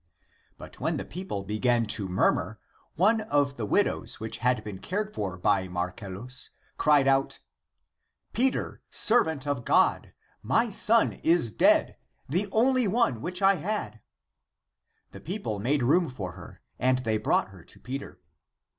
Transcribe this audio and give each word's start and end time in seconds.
But 0.57 0.79
when 0.79 0.97
the 0.97 1.05
people 1.05 1.43
began 1.43 1.85
to 1.85 2.07
murmur, 2.07 2.57
one 2.95 3.21
of 3.21 3.55
the 3.55 3.67
widows 3.67 4.19
which 4.19 4.39
had 4.39 4.63
been 4.63 4.79
cared 4.79 5.13
for 5.13 5.37
by 5.37 5.67
Marcellus 5.67 6.49
cried 6.75 7.07
out," 7.07 7.37
Peter, 8.33 8.81
servant 8.89 9.45
of 9.45 9.63
God, 9.63 10.11
my 10.41 10.71
son 10.71 11.11
is 11.21 11.51
dead, 11.51 11.97
the 12.27 12.49
only 12.51 12.87
one 12.87 13.21
which 13.21 13.43
I 13.43 13.57
had," 13.57 14.01
The 15.11 15.21
people 15.21 15.59
made 15.59 15.83
room 15.83 16.09
for 16.09 16.31
her, 16.31 16.61
and 16.79 16.97
they 17.05 17.19
brought 17.19 17.49
her 17.49 17.63
to 17.63 17.79
Peter. 17.79 18.19